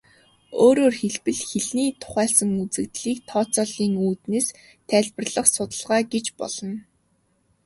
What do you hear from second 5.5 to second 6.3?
судалгаа гэж